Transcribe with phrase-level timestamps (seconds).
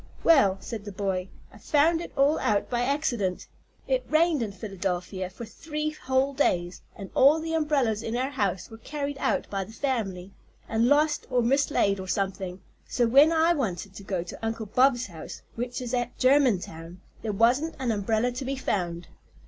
[0.23, 3.45] "Well," said the boy, "I found it all out by accident.
[3.87, 8.71] It rained in Philadelphia for three whole days, and all the umbrellas in our house
[8.71, 10.31] were carried out by the family,
[10.67, 14.65] and lost or mislaid, or something, so that when I wanted to go to Uncle
[14.65, 19.07] Bob's house, which is at Germantown, there wasn't an umbrella to be found.